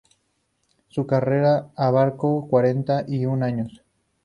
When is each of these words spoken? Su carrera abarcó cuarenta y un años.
Su 0.87 1.05
carrera 1.05 1.69
abarcó 1.75 2.47
cuarenta 2.47 3.05
y 3.07 3.27
un 3.27 3.43
años. 3.43 3.83